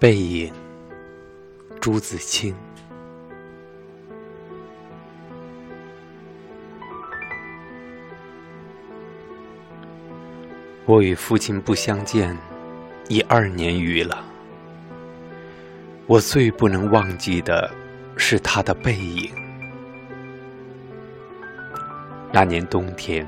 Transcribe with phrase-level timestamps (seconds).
[0.00, 0.52] 背影，
[1.80, 2.54] 朱自清。
[10.86, 12.38] 我与父亲不相见
[13.08, 14.24] 已二年余了，
[16.06, 17.68] 我最不能忘记的
[18.16, 19.28] 是他的背影。
[22.30, 23.26] 那年冬天，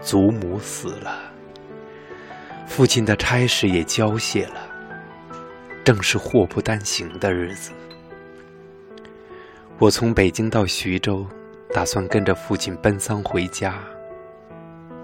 [0.00, 1.32] 祖母死了，
[2.68, 4.67] 父亲的差事也交卸了。
[5.88, 7.72] 正是祸不单行的日子。
[9.78, 11.26] 我从北京到徐州，
[11.72, 13.78] 打算跟着父亲奔丧回家。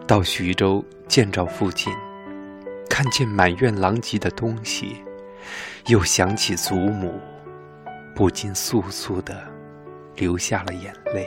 [0.06, 1.90] 到徐州见着父亲，
[2.90, 5.02] 看见满院狼藉的东西，
[5.86, 7.18] 又想起祖母，
[8.14, 9.42] 不禁簌簌的
[10.16, 11.26] 流下了眼泪。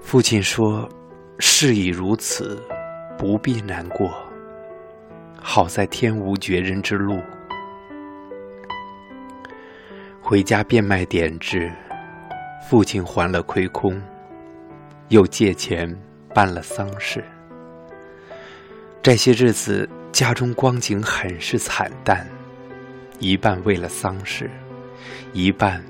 [0.00, 0.88] 父亲说
[1.38, 2.58] ：“事已如此，
[3.18, 4.18] 不必难过。”
[5.50, 7.22] 好在天无绝人之路。
[10.20, 11.72] 回家变卖点质，
[12.68, 13.98] 父亲还了亏空，
[15.08, 15.98] 又借钱
[16.34, 17.24] 办了丧事。
[19.00, 22.28] 这些日子家中光景很是惨淡，
[23.18, 24.50] 一半为了丧事，
[25.32, 25.82] 一半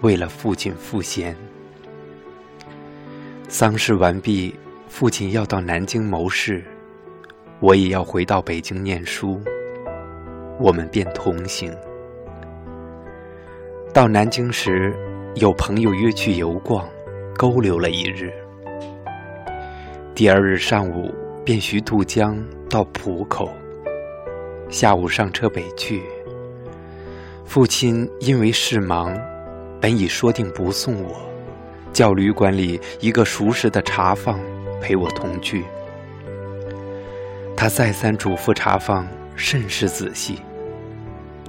[0.00, 1.36] 为了父亲赋闲。
[3.50, 4.54] 丧事完毕，
[4.88, 6.64] 父亲要到南京谋事。
[7.64, 9.40] 我也要回到北京念书，
[10.60, 11.74] 我们便同行。
[13.90, 14.94] 到南京时，
[15.36, 16.86] 有朋友约去游逛，
[17.38, 18.30] 勾留了一日。
[20.14, 21.10] 第二日上午
[21.42, 22.36] 便徐渡江
[22.68, 23.48] 到浦口，
[24.68, 26.02] 下午上车北去。
[27.46, 29.18] 父亲因为事忙，
[29.80, 31.16] 本已说定不送我，
[31.94, 34.38] 叫旅馆里一个熟识的茶坊
[34.82, 35.64] 陪我同去。
[37.56, 40.40] 他再三嘱咐茶房甚是仔细，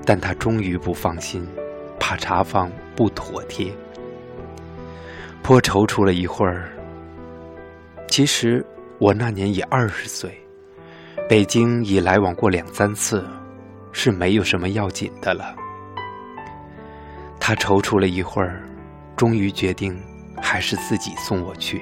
[0.05, 1.45] 但他终于不放心，
[1.99, 3.73] 怕茶房不妥帖，
[5.43, 6.69] 颇踌躇了一会儿。
[8.07, 8.65] 其实
[8.97, 10.39] 我那年已二十岁，
[11.27, 13.25] 北京已来往过两三次，
[13.91, 15.55] 是没有什么要紧的了。
[17.39, 18.63] 他踌躇了一会儿，
[19.17, 19.99] 终于决定
[20.41, 21.81] 还是自己送我去。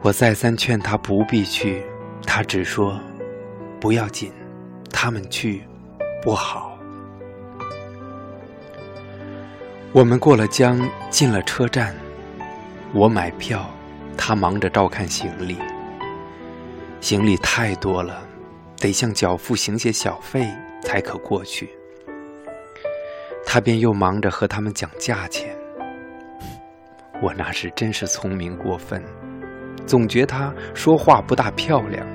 [0.00, 1.82] 我再三劝他不必去，
[2.24, 3.00] 他只说
[3.80, 4.32] ：“不要紧，
[4.92, 5.64] 他们去
[6.22, 6.72] 不好。”
[9.92, 11.96] 我们过了江，进了车站，
[12.94, 13.68] 我买票，
[14.16, 15.58] 他忙着照看行李。
[17.00, 18.22] 行李太多了，
[18.76, 20.48] 得向脚夫行些小费
[20.82, 21.70] 才可过去。
[23.44, 25.56] 他便又忙着和他们讲价钱。
[27.20, 29.02] 我那时真是聪明过分。
[29.88, 32.06] 总觉他说话不大漂亮，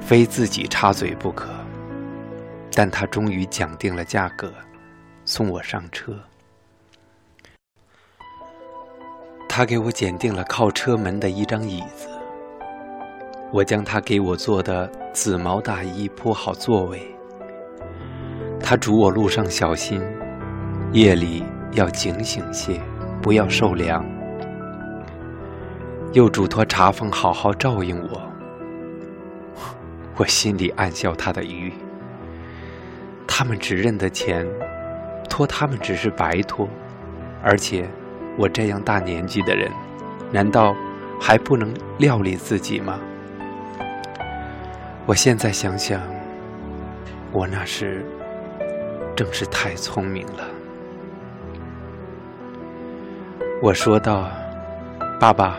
[0.00, 1.50] 非自己插嘴不可。
[2.72, 4.50] 但他终于讲定了价格，
[5.26, 6.14] 送我上车。
[9.46, 12.08] 他给我拣定了靠车门的一张椅子，
[13.52, 17.02] 我将他给我做的紫毛大衣铺好座位。
[18.62, 20.00] 他嘱我路上小心，
[20.92, 22.80] 夜里要警醒些，
[23.20, 24.02] 不要受凉。
[26.12, 28.22] 又嘱托茶坊好好照应我，
[30.16, 31.72] 我心里暗笑他的愚。
[33.26, 34.46] 他们只认得钱，
[35.28, 36.66] 托他们只是白托，
[37.42, 37.86] 而且
[38.38, 39.70] 我这样大年纪的人，
[40.32, 40.74] 难道
[41.20, 42.98] 还不能料理自己吗？
[45.04, 46.00] 我现在想想，
[47.32, 48.02] 我那时
[49.14, 50.48] 正是太聪明了。
[53.60, 54.30] 我说道
[55.20, 55.58] ：“爸爸。”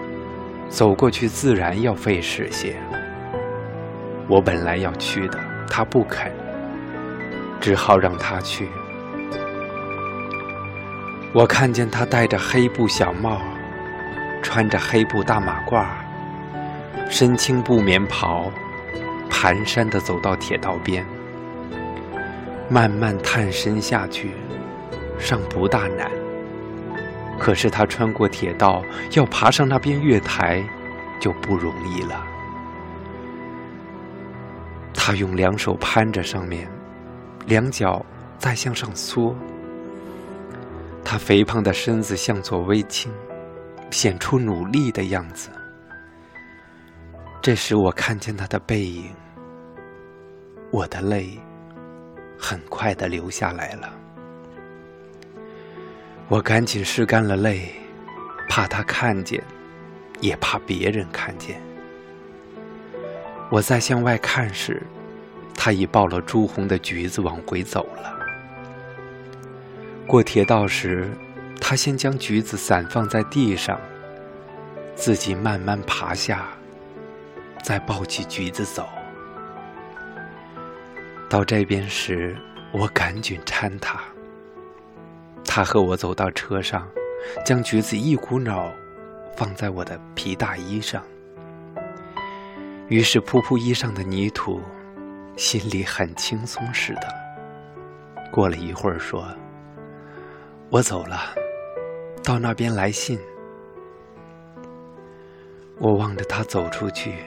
[0.71, 2.77] 走过去自然要费事些。
[4.27, 5.37] 我本来要去的，
[5.69, 6.31] 他不肯，
[7.59, 8.69] 只好让他去。
[11.33, 13.41] 我看见他戴着黑布小帽，
[14.41, 15.85] 穿着黑布大马褂，
[17.09, 18.49] 身青布棉袍，
[19.29, 21.05] 蹒跚地走到铁道边，
[22.69, 24.31] 慢慢探身下去，
[25.19, 26.09] 尚不大难。
[27.41, 28.83] 可是他穿过铁道，
[29.13, 30.63] 要爬上那边月台，
[31.19, 32.23] 就不容易了。
[34.93, 36.69] 他用两手攀着上面，
[37.47, 38.05] 两脚
[38.37, 39.35] 在向上缩。
[41.03, 43.11] 他肥胖的身子向左微倾，
[43.89, 45.49] 显出努力的样子。
[47.41, 49.09] 这时我看见他的背影，
[50.69, 51.39] 我的泪
[52.37, 54.00] 很快的流下来了。
[56.31, 57.73] 我赶紧拭干了泪，
[58.47, 59.43] 怕他看见，
[60.21, 61.61] 也怕别人看见。
[63.49, 64.81] 我在向外看时，
[65.53, 68.17] 他已抱了朱红的橘子往回走了。
[70.07, 71.11] 过铁道时，
[71.59, 73.77] 他先将橘子散放在地上，
[74.95, 76.47] 自己慢慢爬下，
[77.61, 78.87] 再抱起橘子走。
[81.29, 82.37] 到这边时，
[82.71, 84.01] 我赶紧搀他。
[85.53, 86.87] 他和我走到车上，
[87.45, 88.71] 将橘子一股脑
[89.35, 91.03] 放在我的皮大衣上。
[92.87, 94.61] 于是扑扑衣上的泥土，
[95.35, 97.01] 心里很轻松似的。
[98.31, 99.27] 过了一会儿，说
[100.71, 101.19] ：“我走了，
[102.23, 103.19] 到那边来信。”
[105.79, 107.25] 我望着他走出去，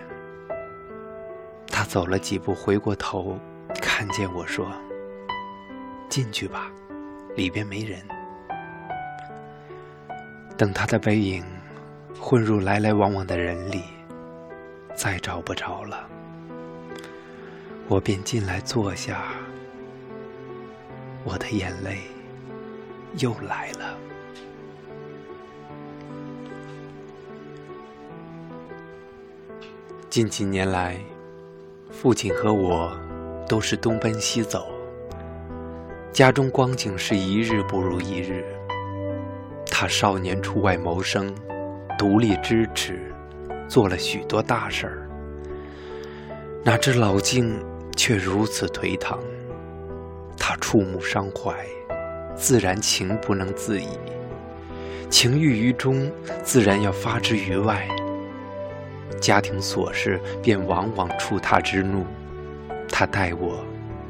[1.70, 3.38] 他走了几步，回过头，
[3.82, 4.66] 看见我说
[6.08, 6.72] ：“进去吧，
[7.36, 8.02] 里边没人。”
[10.56, 11.44] 等他的背影
[12.20, 13.82] 混入来来往往的人里，
[14.94, 16.08] 再找不着了，
[17.88, 19.34] 我便进来坐下，
[21.24, 21.98] 我的眼泪
[23.18, 23.98] 又来了。
[30.08, 30.96] 近几年来，
[31.90, 32.96] 父亲和我
[33.48, 34.68] 都是东奔西走，
[36.12, 38.44] 家中光景是一日不如一日。
[39.84, 41.30] 他少年出外谋生，
[41.98, 42.98] 独立支持，
[43.68, 45.10] 做了许多大事儿。
[46.62, 47.62] 哪知老境
[47.94, 49.20] 却如此颓唐，
[50.38, 51.54] 他触目伤怀，
[52.34, 53.88] 自然情不能自已，
[55.10, 56.10] 情郁于中，
[56.42, 57.86] 自然要发之于外。
[59.20, 62.06] 家庭琐事便往往触他之怒，
[62.88, 63.62] 他待我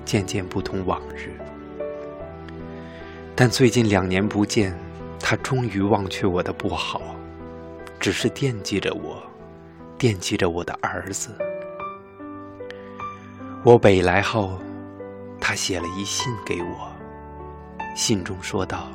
[0.04, 1.32] 渐渐不同往日。
[3.34, 4.72] 但最近两年不见。
[5.26, 7.00] 他终于忘却我的不好，
[7.98, 9.22] 只是惦记着我，
[9.96, 11.34] 惦记着我的儿子。
[13.64, 14.60] 我北来后，
[15.40, 16.92] 他写了一信给我，
[17.96, 18.90] 信中说道：“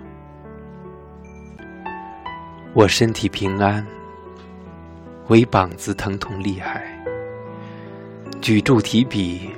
[2.76, 3.84] 我身体平安，
[5.30, 6.96] 唯膀子疼痛厉害，
[8.40, 9.50] 举箸提笔，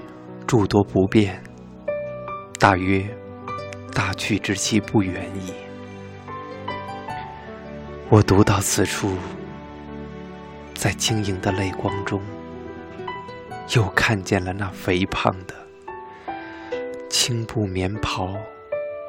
[0.47, 1.37] 诸多不便，
[2.57, 3.05] 大约
[3.93, 5.51] 大去之期不远矣。”
[8.11, 9.15] 我读到此处，
[10.75, 12.21] 在晶莹的泪光中，
[13.73, 15.55] 又看见了那肥胖的
[17.09, 18.35] 青布棉袍、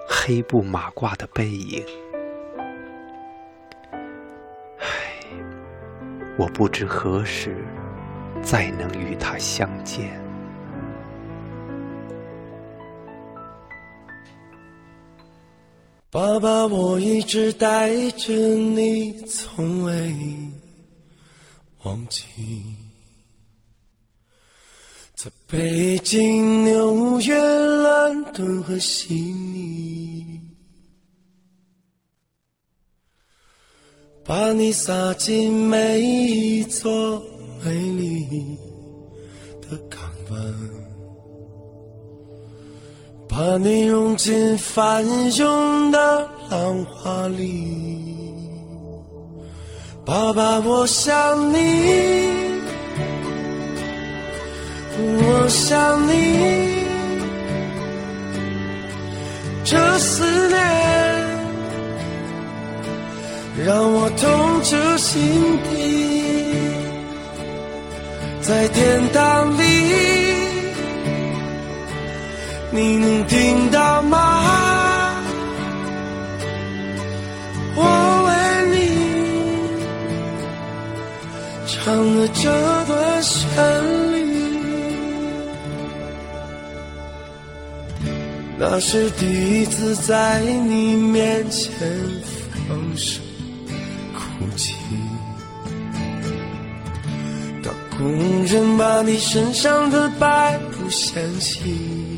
[0.08, 1.84] 黑布马褂的背影。
[4.78, 4.86] 唉，
[6.38, 7.56] 我不知何时
[8.40, 10.12] 再能与他相见。
[16.14, 20.14] 爸爸，我一直带着你，从未
[21.84, 22.22] 忘记。
[25.14, 30.38] 在北京、纽约、伦敦和悉尼，
[34.22, 37.24] 把你撒进每一座
[37.64, 38.58] 美丽
[39.62, 40.81] 的港湾。
[43.34, 45.02] 把你融进翻
[45.36, 48.06] 涌的浪花里，
[50.04, 51.56] 爸爸，我想你，
[54.98, 56.84] 我想你，
[59.64, 60.60] 这思念
[63.64, 66.52] 让我痛彻心底，
[68.42, 69.61] 在天堂里。
[72.74, 75.20] 你能听到吗？
[77.74, 77.82] 我
[78.26, 78.30] 为
[78.70, 78.76] 你
[81.66, 82.50] 唱的这
[82.86, 83.40] 段旋
[84.12, 84.16] 律，
[88.58, 89.26] 那是第
[89.60, 91.70] 一次在你面前
[92.68, 93.22] 放声
[94.14, 94.74] 哭泣。
[97.62, 102.11] 当工人把你身上的白布掀起。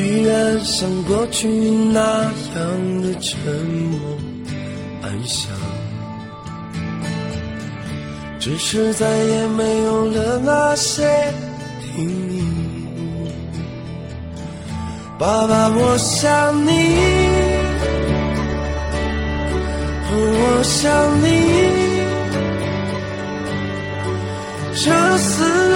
[0.00, 4.00] 依然像过去那样的沉默
[5.02, 5.52] 安详，
[8.38, 11.06] 只是再也没有了那些
[11.94, 12.40] 叮咛。
[15.18, 16.70] 爸爸，我想你，
[20.10, 20.88] 我想
[21.20, 21.26] 你，
[24.74, 25.69] 这思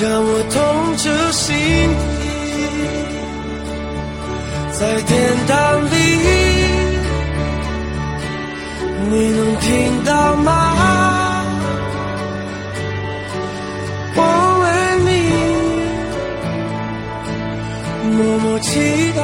[0.00, 1.54] 让我痛彻心
[2.20, 2.24] 底，
[4.78, 5.12] 在天
[5.48, 5.92] 堂里。
[9.10, 10.50] 你能听到吗？
[14.14, 14.22] 我
[14.62, 14.64] 为
[15.06, 15.10] 你
[18.16, 18.68] 默默祈
[19.16, 19.20] 祷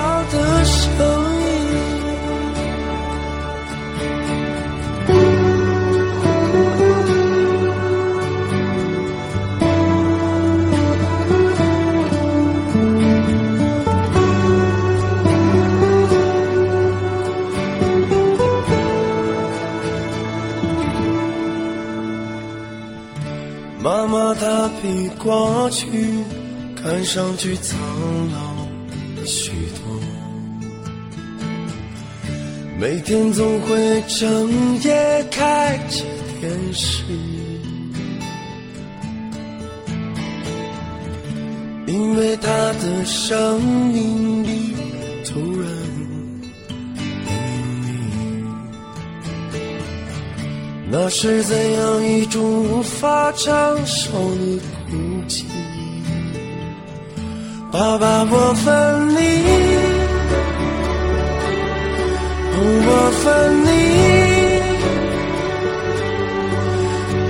[25.25, 25.89] 过去
[26.77, 27.81] 看上去苍
[28.31, 29.99] 老许多，
[32.79, 36.05] 每天总会整夜开着
[36.43, 37.03] 电视，
[41.87, 44.75] 因为他的生命里
[45.25, 45.71] 突然。
[50.91, 53.53] 那是怎样一种无法承
[53.87, 54.61] 受的
[57.75, 58.73] 爸爸，我分
[59.17, 59.19] 离，
[62.87, 62.89] 我
[63.21, 63.25] 分
[63.67, 63.69] 离，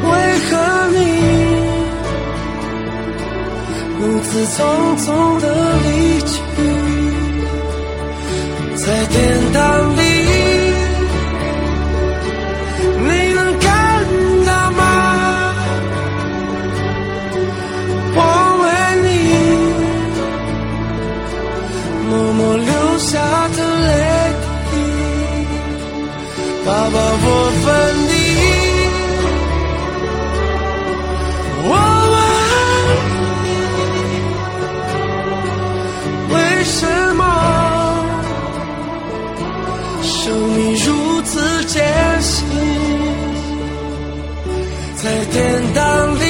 [0.05, 0.13] 为
[0.45, 0.53] 何
[0.93, 1.01] 你
[3.99, 4.61] 如此匆
[4.99, 5.07] 匆
[5.41, 5.45] 的
[5.83, 5.89] 离
[6.29, 6.37] 去，
[8.77, 9.17] 在天
[9.55, 9.57] 堂
[9.97, 10.14] 里？
[45.05, 46.24] 在天堂里，